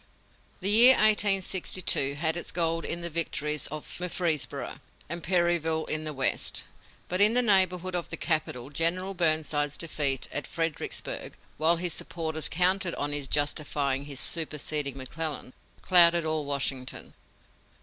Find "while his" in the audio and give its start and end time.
11.57-11.93